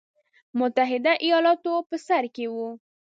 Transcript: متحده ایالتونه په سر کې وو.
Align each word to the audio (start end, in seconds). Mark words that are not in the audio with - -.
متحده 0.59 1.11
ایالتونه 1.25 1.79
په 1.89 1.95
سر 2.07 2.23
کې 2.35 2.45
وو. 2.53 2.69